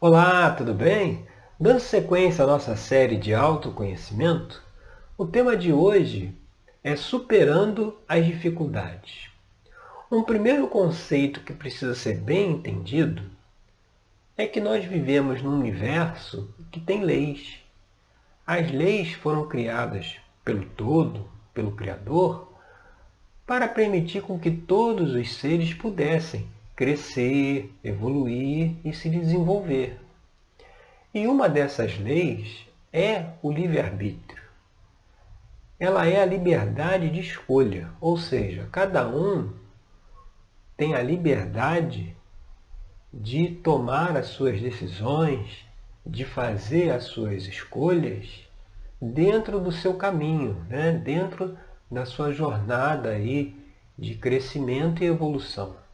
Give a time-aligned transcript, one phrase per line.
[0.00, 1.26] Olá, tudo bem?
[1.58, 4.62] Dando sequência à nossa série de autoconhecimento,
[5.16, 6.32] o tema de hoje
[6.84, 9.28] é superando as dificuldades.
[10.08, 13.24] Um primeiro conceito que precisa ser bem entendido
[14.36, 17.58] é que nós vivemos num universo que tem leis.
[18.46, 22.52] As leis foram criadas pelo todo, pelo Criador,
[23.44, 26.48] para permitir com que todos os seres pudessem
[26.78, 29.98] crescer, evoluir e se desenvolver.
[31.12, 34.44] E uma dessas leis é o livre-arbítrio.
[35.76, 39.52] Ela é a liberdade de escolha, ou seja, cada um
[40.76, 42.16] tem a liberdade
[43.12, 45.66] de tomar as suas decisões,
[46.06, 48.48] de fazer as suas escolhas
[49.02, 50.92] dentro do seu caminho, né?
[50.92, 51.58] dentro
[51.90, 53.56] da sua jornada aí
[53.98, 55.87] de crescimento e evolução.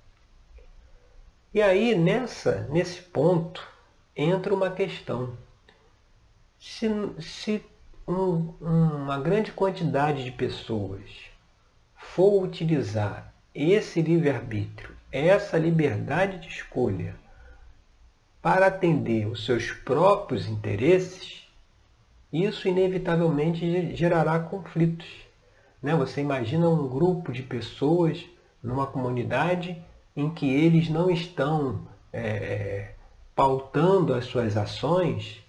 [1.55, 3.65] E aí, nessa, nesse ponto,
[4.17, 5.39] entra uma questão.
[6.59, 6.89] Se,
[7.21, 7.65] se
[8.09, 11.01] um, uma grande quantidade de pessoas
[11.97, 17.15] for utilizar esse livre-arbítrio, essa liberdade de escolha,
[18.43, 21.47] para atender os seus próprios interesses,
[22.33, 25.07] isso inevitavelmente gerará conflitos.
[25.81, 25.95] Né?
[25.95, 28.25] Você imagina um grupo de pessoas
[28.61, 29.81] numa comunidade
[30.17, 32.93] em que eles não estão é,
[33.35, 35.43] pautando as suas ações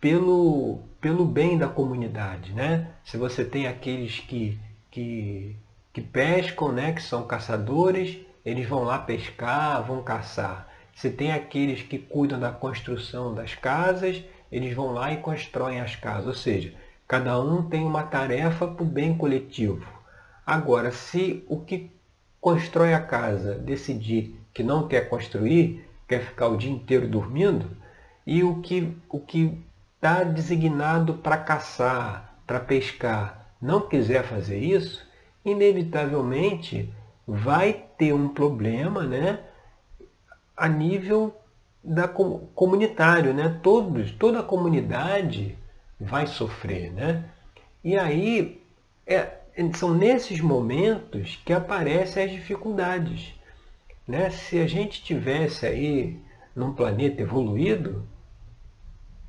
[0.00, 2.52] pelo, pelo bem da comunidade.
[2.52, 2.92] Né?
[3.04, 4.58] Se você tem aqueles que,
[4.90, 5.56] que,
[5.92, 6.92] que pescam, né?
[6.92, 10.68] que são caçadores, eles vão lá pescar, vão caçar.
[10.94, 15.96] Se tem aqueles que cuidam da construção das casas, eles vão lá e constroem as
[15.96, 16.26] casas.
[16.26, 16.74] Ou seja,
[17.06, 19.86] cada um tem uma tarefa para o bem coletivo.
[20.46, 21.90] Agora, se o que
[22.40, 27.76] constrói a casa decidir que não quer construir, quer ficar o dia inteiro dormindo,
[28.26, 29.58] e o que o que
[29.94, 35.06] está designado para caçar, para pescar, não quiser fazer isso,
[35.44, 36.92] inevitavelmente
[37.26, 39.40] vai ter um problema, né,
[40.56, 41.36] a nível
[41.82, 43.58] da comunitário, né?
[43.62, 45.56] Todos, toda a comunidade
[45.98, 47.24] vai sofrer, né?
[47.82, 48.62] E aí
[49.06, 49.39] é,
[49.74, 53.34] são nesses momentos que aparecem as dificuldades.
[54.06, 54.30] Né?
[54.30, 56.18] Se a gente tivesse aí
[56.54, 58.06] num planeta evoluído,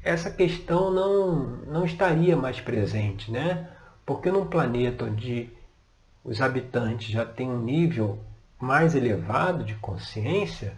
[0.03, 1.36] essa questão não,
[1.68, 3.69] não estaria mais presente, né?
[4.06, 5.50] Porque num planeta onde
[6.24, 8.19] os habitantes já têm um nível
[8.59, 10.74] mais elevado de consciência,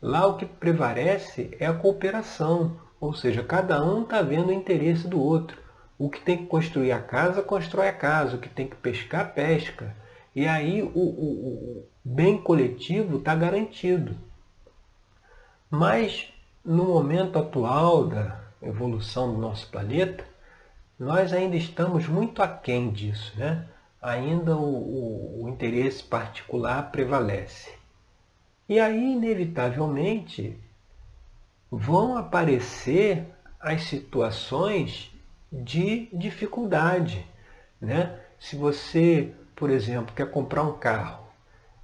[0.00, 5.06] lá o que prevalece é a cooperação, ou seja, cada um está vendo o interesse
[5.08, 5.65] do outro.
[5.98, 8.36] O que tem que construir a casa, constrói a casa.
[8.36, 9.96] O que tem que pescar, pesca.
[10.34, 14.16] E aí o, o, o bem coletivo está garantido.
[15.70, 16.32] Mas
[16.64, 20.24] no momento atual da evolução do nosso planeta,
[20.98, 23.32] nós ainda estamos muito aquém disso.
[23.38, 23.66] Né?
[24.02, 27.70] Ainda o, o interesse particular prevalece.
[28.68, 30.58] E aí, inevitavelmente,
[31.70, 33.26] vão aparecer
[33.60, 35.15] as situações
[35.52, 37.26] de dificuldade.
[37.80, 38.18] Né?
[38.38, 41.26] Se você, por exemplo, quer comprar um carro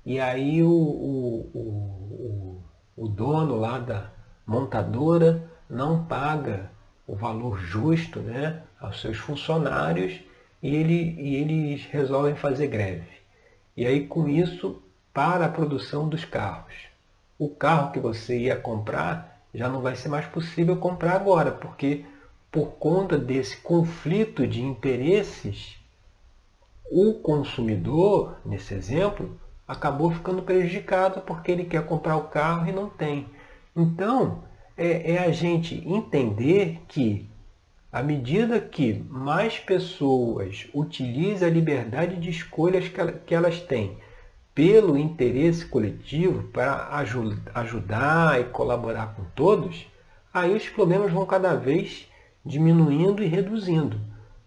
[0.04, 2.62] e aí o, o, o,
[2.96, 4.10] o dono lá da
[4.44, 6.70] montadora não paga
[7.06, 10.20] o valor justo né, aos seus funcionários
[10.62, 13.08] e, ele, e eles resolvem fazer greve.
[13.76, 14.82] E aí com isso
[15.14, 16.74] para a produção dos carros.
[17.38, 22.04] O carro que você ia comprar já não vai ser mais possível comprar agora, porque
[22.52, 25.78] por conta desse conflito de interesses,
[26.90, 32.91] o consumidor, nesse exemplo, acabou ficando prejudicado porque ele quer comprar o carro e não
[32.91, 33.26] tem.
[33.74, 34.44] Então,
[34.76, 37.26] é, é a gente entender que,
[37.91, 42.84] à medida que mais pessoas utilizam a liberdade de escolhas
[43.26, 43.96] que elas têm
[44.54, 46.91] pelo interesse coletivo para
[47.54, 49.86] ajudar e colaborar com todos,
[50.34, 52.11] aí os problemas vão cada vez
[52.44, 54.00] diminuindo e reduzindo.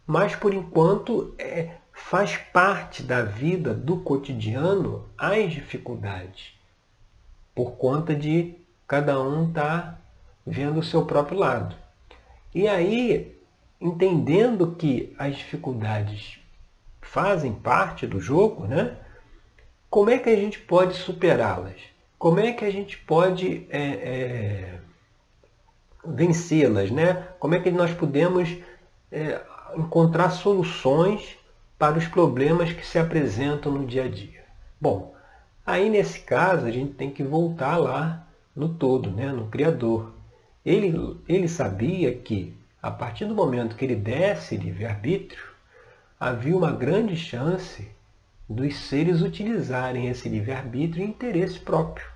[0.06, 6.54] Mas por enquanto é, faz parte da vida do cotidiano as dificuldades,
[7.54, 8.56] por conta de
[8.88, 10.02] cada um estar tá
[10.46, 11.76] vendo o seu próprio lado.
[12.54, 13.36] E aí,
[13.82, 16.40] entendendo que as dificuldades
[17.02, 18.98] fazem parte do jogo, né?
[19.90, 21.76] como é que a gente pode superá-las?
[22.20, 24.80] Como é que a gente pode é, é,
[26.08, 27.28] vencê-las, né?
[27.40, 28.58] Como é que nós podemos
[29.12, 29.42] é,
[29.76, 31.38] encontrar soluções
[31.78, 34.44] para os problemas que se apresentam no dia a dia?
[34.80, 35.14] Bom,
[35.66, 39.32] aí nesse caso a gente tem que voltar lá no todo, né?
[39.32, 40.14] no Criador.
[40.66, 45.44] Ele, ele sabia que, a partir do momento que ele desse livre-arbítrio,
[46.20, 47.88] havia uma grande chance
[48.48, 52.08] dos seres utilizarem esse livre-arbítrio em interesse próprio.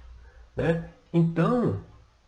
[0.56, 0.86] Né?
[1.12, 1.80] Então,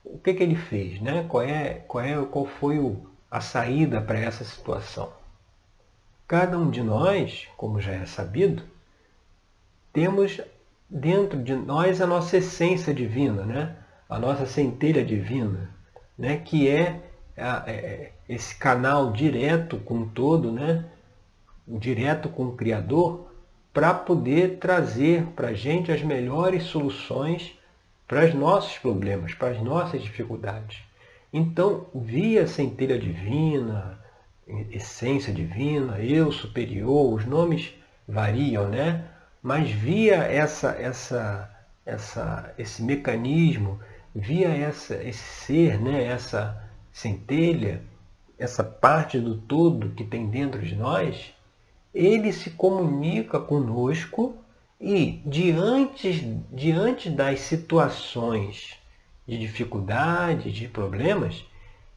[0.04, 1.00] o que, que ele fez?
[1.02, 1.26] Né?
[1.28, 5.12] Qual, é, qual, é, qual foi o, a saída para essa situação?
[6.28, 8.64] Cada um de nós, como já é sabido,
[9.94, 10.40] temos
[10.90, 13.76] dentro de nós a nossa essência divina, né?
[14.10, 15.70] a nossa centelha divina,
[16.18, 16.38] né?
[16.38, 17.02] que é,
[17.36, 20.86] é esse canal direto com todo, né?
[21.68, 23.30] direto com o Criador,
[23.74, 27.58] para poder trazer para a gente as melhores soluções
[28.12, 30.80] para os nossos problemas, para as nossas dificuldades.
[31.32, 33.98] Então, via centelha divina,
[34.70, 37.74] essência divina, eu superior, os nomes
[38.06, 39.06] variam, né?
[39.42, 41.50] Mas via essa, essa,
[41.86, 43.80] essa, esse mecanismo,
[44.14, 46.04] via essa, esse ser, né?
[46.04, 47.82] essa centelha,
[48.38, 51.34] essa parte do todo que tem dentro de nós,
[51.94, 54.36] ele se comunica conosco
[54.82, 58.80] e diante, diante das situações
[59.28, 61.46] de dificuldade, de problemas,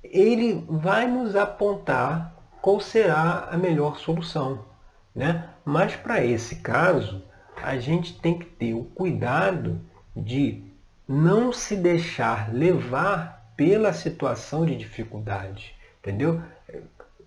[0.02, 4.66] ele vai nos apontar qual será a melhor solução.
[5.14, 5.48] Né?
[5.64, 7.22] Mas para esse caso,
[7.56, 9.80] a gente tem que ter o cuidado
[10.14, 10.62] de
[11.08, 15.74] não se deixar levar pela situação de dificuldade.
[16.00, 16.42] Entendeu?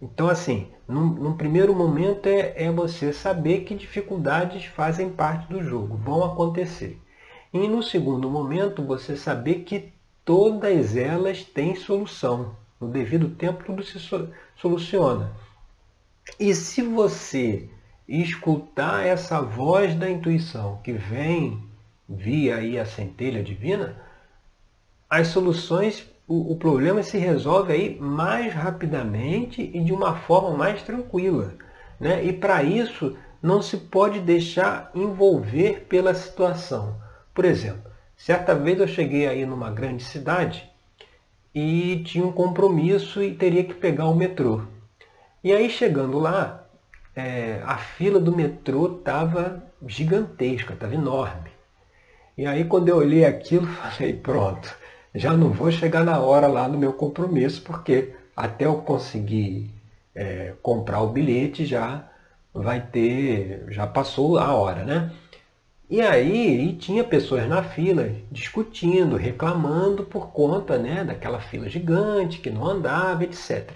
[0.01, 5.63] Então, assim, num, num primeiro momento é, é, você saber que dificuldades fazem parte do
[5.63, 7.01] jogo, vão acontecer.
[7.53, 9.91] E no segundo momento, você saber que
[10.23, 12.55] todas elas têm solução.
[12.79, 13.97] No devido tempo, tudo se
[14.55, 15.31] soluciona.
[16.39, 17.69] E se você
[18.07, 21.63] escutar essa voz da intuição que vem
[22.07, 24.00] via aí a centelha divina,
[25.09, 30.81] as soluções, o, o problema se resolve aí mais rapidamente e de uma forma mais
[30.83, 31.53] tranquila.
[32.00, 32.25] Né?
[32.25, 36.97] E para isso não se pode deixar envolver pela situação.
[37.33, 40.69] Por exemplo, certa vez eu cheguei aí numa grande cidade
[41.56, 44.62] e tinha um compromisso e teria que pegar o metrô.
[45.44, 46.65] E aí chegando lá,
[47.15, 51.51] é, a fila do metrô estava gigantesca, estava enorme.
[52.38, 53.65] E aí quando eu olhei aquilo,
[53.95, 54.75] falei, pronto,
[55.17, 59.71] já não vou chegar na hora lá no meu compromisso, porque até eu conseguir
[60.15, 62.07] é, comprar o bilhete já
[62.53, 65.11] vai ter, já passou a hora, né?
[65.89, 72.39] E aí e tinha pessoas na fila discutindo, reclamando por conta né, daquela fila gigante
[72.39, 73.71] que não andava, etc.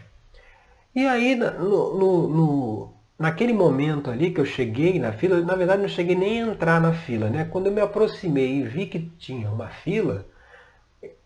[0.93, 5.81] E aí, no, no, no, naquele momento ali que eu cheguei na fila, na verdade
[5.81, 7.45] não cheguei nem a entrar na fila, né?
[7.45, 10.25] Quando eu me aproximei e vi que tinha uma fila,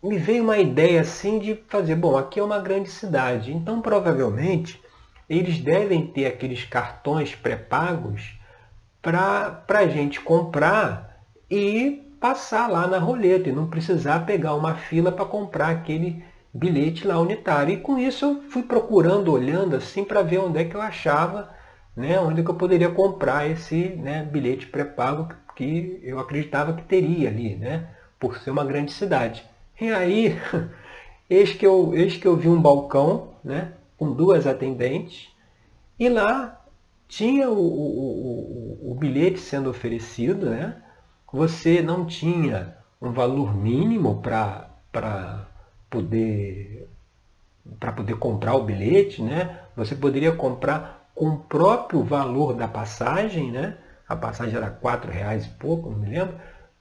[0.02, 4.80] me veio uma ideia assim de fazer, bom, aqui é uma grande cidade, então provavelmente
[5.28, 8.38] eles devem ter aqueles cartões pré-pagos
[9.02, 15.12] para a gente comprar e passar lá na roleta e não precisar pegar uma fila
[15.12, 17.74] para comprar aquele bilhete lá unitário.
[17.74, 21.50] E com isso eu fui procurando, olhando assim para ver onde é que eu achava,
[21.94, 26.82] né, onde é que eu poderia comprar esse né, bilhete pré-pago que eu acreditava que
[26.82, 27.88] teria ali, né,
[28.18, 29.44] por ser uma grande cidade.
[29.80, 30.38] E aí,
[31.28, 35.28] eis que eu, eis que eu vi um balcão né, com duas atendentes
[35.98, 36.64] e lá
[37.08, 40.82] tinha o, o, o, o bilhete sendo oferecido, né?
[41.36, 45.46] você não tinha um valor mínimo para
[45.90, 46.88] poder
[47.78, 49.60] para poder comprar o bilhete, né?
[49.76, 53.76] Você poderia comprar com o próprio valor da passagem, né?
[54.08, 56.36] A passagem era quatro reais e pouco, não me lembro,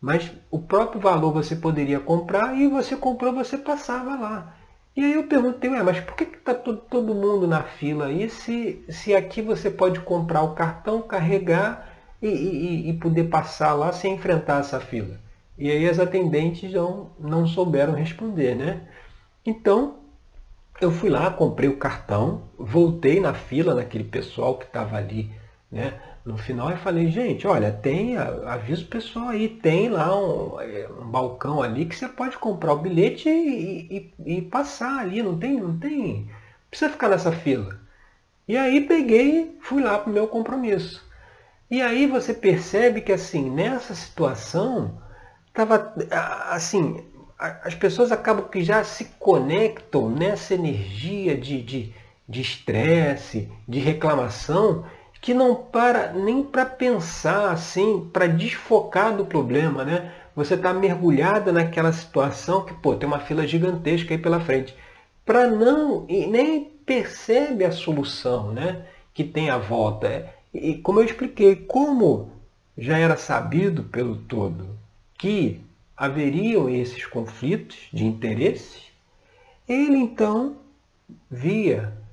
[0.06, 4.56] mas o próprio valor você poderia comprar e você comprou, você passava lá.
[4.96, 8.30] E aí eu perguntei, ué, mas por que está todo, todo mundo na fila aí
[8.30, 11.90] se, se aqui você pode comprar o cartão, carregar
[12.22, 15.20] e, e, e poder passar lá sem enfrentar essa fila?
[15.58, 18.82] E aí as atendentes não, não souberam responder, né?
[19.44, 20.02] Então,
[20.80, 25.32] eu fui lá, comprei o cartão, voltei na fila naquele pessoal que estava ali,
[25.72, 26.00] né?
[26.26, 30.90] No final eu falei, gente, olha, tem, avisa o pessoal aí, tem lá um, é,
[30.90, 35.38] um balcão ali que você pode comprar o bilhete e, e, e, passar ali, não
[35.38, 36.28] tem, não tem, não
[36.72, 37.80] precisa ficar nessa fila.
[38.48, 41.06] E aí peguei, fui lá para o meu compromisso.
[41.70, 45.00] E aí você percebe que assim, nessa situação,
[45.54, 45.94] tava
[46.50, 47.06] assim,
[47.38, 51.94] as pessoas acabam que já se conectam nessa energia de
[52.28, 54.86] estresse, de, de reclamação,
[55.26, 60.14] que não para nem para pensar assim, para desfocar do problema, né?
[60.36, 64.78] Você está mergulhada naquela situação que, pô, tem uma fila gigantesca aí pela frente.
[65.26, 70.32] para não e nem percebe a solução, né, que tem à volta.
[70.54, 72.30] E como eu expliquei, como
[72.78, 74.78] já era sabido pelo todo
[75.18, 75.60] que
[75.98, 78.84] haveriam esses conflitos de interesse,
[79.68, 80.58] ele então,
[81.32, 82.05] via,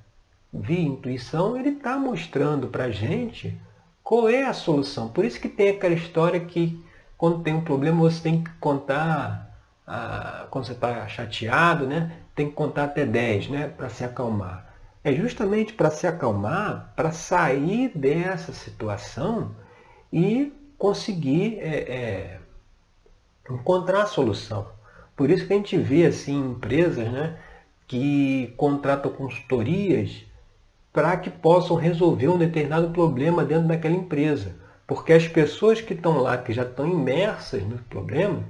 [0.53, 3.59] via intuição, ele está mostrando para a gente
[4.03, 5.09] qual é a solução.
[5.09, 6.83] Por isso que tem aquela história que
[7.17, 9.57] quando tem um problema você tem que contar,
[9.87, 12.11] ah, quando você está chateado, né?
[12.35, 13.67] tem que contar até 10 né?
[13.67, 14.73] para se acalmar.
[15.03, 19.55] É justamente para se acalmar, para sair dessa situação
[20.11, 22.39] e conseguir é, é,
[23.49, 24.67] encontrar a solução.
[25.15, 27.37] Por isso que a gente vê assim empresas né,
[27.87, 30.25] que contratam consultorias
[30.93, 34.55] para que possam resolver um determinado problema dentro daquela empresa.
[34.85, 38.43] Porque as pessoas que estão lá, que já estão imersas no problema,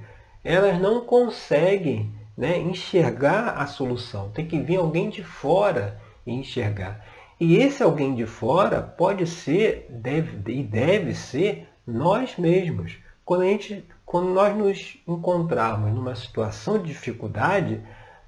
[0.44, 4.30] elas não conseguem né, enxergar a solução.
[4.32, 7.06] Tem que vir alguém de fora e enxergar.
[7.40, 12.98] E esse alguém de fora pode ser deve, e deve ser nós mesmos.
[13.24, 17.82] Quando, a gente, quando nós nos encontrarmos numa situação de dificuldade,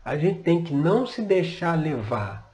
[0.05, 2.44] a gente tem que não se deixar levar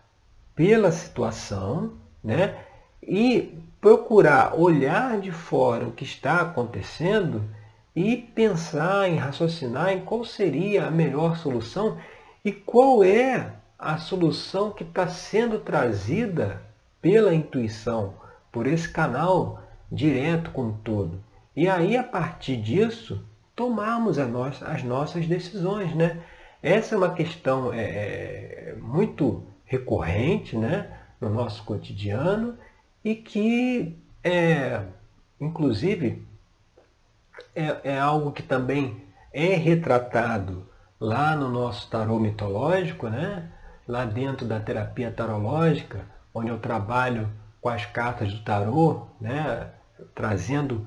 [0.56, 1.94] pela situação
[2.24, 2.58] né?
[3.02, 7.44] e procurar olhar de fora o que está acontecendo
[7.96, 11.98] e pensar em raciocinar em qual seria a melhor solução
[12.44, 16.62] e qual é a solução que está sendo trazida
[17.02, 18.14] pela intuição,
[18.52, 21.20] por esse canal direto com o todo.
[21.56, 25.94] E aí, a partir disso, tomarmos as nossas decisões.
[25.96, 26.22] Né?
[26.62, 30.86] Essa é uma questão é, é, muito recorrente né,
[31.20, 32.58] no nosso cotidiano
[33.02, 34.82] e que, é,
[35.40, 36.28] inclusive,
[37.56, 39.02] é, é algo que também
[39.32, 40.68] é retratado
[41.00, 43.50] lá no nosso tarô mitológico, né?
[43.88, 47.30] lá dentro da terapia tarológica, onde eu trabalho
[47.62, 49.70] com as cartas do tarô, né?
[50.14, 50.86] trazendo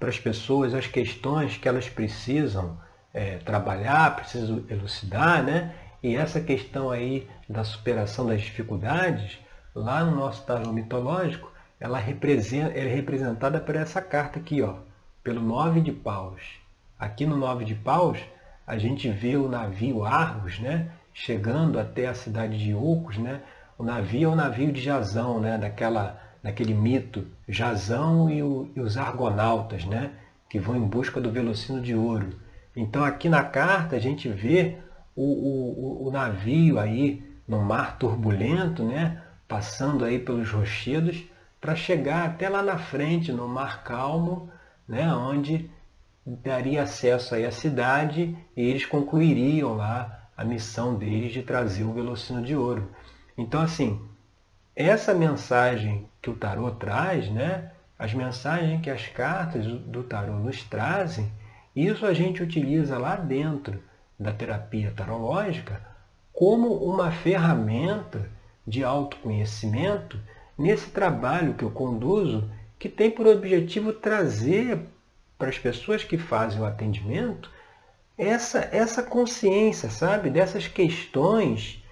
[0.00, 2.76] para as pessoas as questões que elas precisam
[3.12, 5.72] é, trabalhar, precisam elucidar, né?
[6.04, 9.38] E essa questão aí da superação das dificuldades,
[9.74, 14.74] lá no nosso tarô mitológico, ela, representa, é representada por essa carta aqui, ó,
[15.22, 16.42] pelo nove de paus.
[16.98, 18.18] Aqui no nove de paus,
[18.66, 20.90] a gente vê o navio Argos, né?
[21.14, 23.40] Chegando até a cidade de Ocos, né?
[23.78, 25.56] O navio é o navio de Jazão, né?
[25.56, 30.10] Daquela naquele mito, Jazão e, o, e, os argonautas, né?
[30.50, 32.38] que vão em busca do velocino de ouro.
[32.76, 34.76] Então aqui na carta a gente vê
[35.16, 39.22] o, o, o navio aí no mar turbulento, né?
[39.46, 41.22] passando aí pelos rochedos,
[41.60, 44.50] para chegar até lá na frente, no mar calmo,
[44.88, 45.12] né?
[45.14, 45.70] onde
[46.26, 51.92] daria acesso aí à cidade e eles concluiriam lá a missão deles de trazer o
[51.92, 52.90] velocino de ouro.
[53.36, 54.00] Então assim,
[54.74, 57.70] essa mensagem que o tarô traz, né?
[57.98, 61.30] as mensagens que as cartas do tarô nos trazem,
[61.76, 63.80] isso a gente utiliza lá dentro
[64.18, 65.80] da terapia tarológica
[66.32, 68.28] como uma ferramenta
[68.66, 70.18] de autoconhecimento
[70.58, 74.80] nesse trabalho que eu conduzo, que tem por objetivo trazer
[75.38, 77.50] para as pessoas que fazem o atendimento
[78.16, 81.82] essa, essa consciência, sabe, dessas questões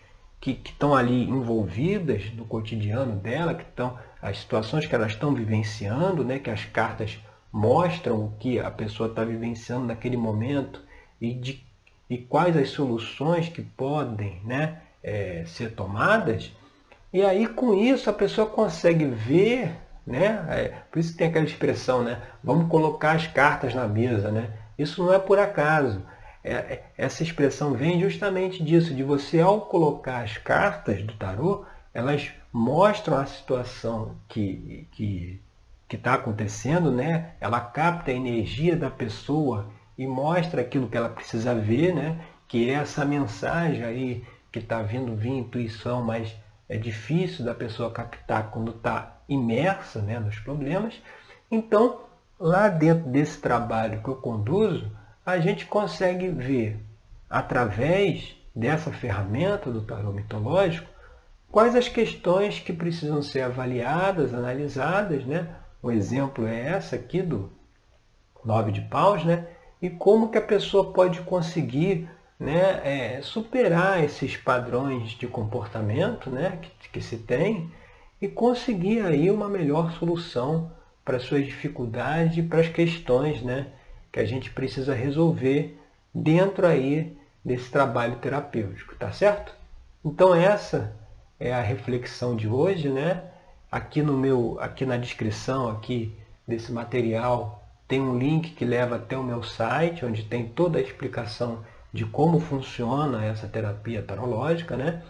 [0.40, 6.24] que, estão ali envolvidas no cotidiano dela, que estão as situações que elas estão vivenciando,
[6.24, 7.18] né, que as cartas
[7.52, 10.80] mostram o que a pessoa está vivenciando naquele momento
[11.20, 11.64] e, de,
[12.12, 16.52] e quais as soluções que podem né, é, ser tomadas.
[17.10, 19.74] E aí com isso a pessoa consegue ver,
[20.06, 24.30] né, é, por isso tem aquela expressão, né, vamos colocar as cartas na mesa.
[24.30, 24.50] Né?
[24.78, 26.02] Isso não é por acaso.
[26.44, 31.64] É, é, essa expressão vem justamente disso, de você ao colocar as cartas do tarô,
[31.94, 37.32] elas mostram a situação que que está acontecendo, né?
[37.38, 39.70] ela capta a energia da pessoa
[40.02, 42.18] e mostra aquilo que ela precisa ver, né?
[42.48, 46.34] que é essa mensagem aí que está vindo via intuição, mas
[46.68, 51.00] é difícil da pessoa captar quando está imersa né, nos problemas.
[51.50, 52.00] Então,
[52.38, 54.90] lá dentro desse trabalho que eu conduzo,
[55.24, 56.78] a gente consegue ver,
[57.30, 60.90] através dessa ferramenta do tarô mitológico,
[61.50, 65.56] quais as questões que precisam ser avaliadas, analisadas, né?
[65.80, 67.50] O exemplo é essa aqui do
[68.44, 69.46] nove de paus, né?
[69.82, 72.08] E como que a pessoa pode conseguir
[72.38, 77.70] né, é, superar esses padrões de comportamento né, que, que se tem
[78.20, 80.70] e conseguir aí uma melhor solução
[81.04, 83.66] para as suas dificuldades e para as questões né,
[84.12, 85.76] que a gente precisa resolver
[86.14, 89.52] dentro aí desse trabalho terapêutico, tá certo?
[90.04, 90.94] Então essa
[91.40, 93.24] é a reflexão de hoje, né?
[93.70, 99.16] Aqui no meu, aqui na descrição aqui desse material tem um link que leva até
[99.16, 105.02] o meu site, onde tem toda a explicação de como funciona essa terapia tarológica, né?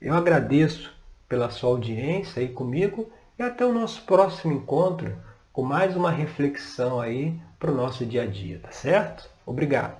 [0.00, 0.92] Eu agradeço
[1.28, 5.16] pela sua audiência aí comigo e até o nosso próximo encontro
[5.52, 9.30] com mais uma reflexão aí para o nosso dia a dia, tá certo?
[9.46, 9.96] Obrigado.